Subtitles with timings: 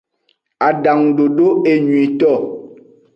[0.67, 2.33] Adangudodo enyuieto.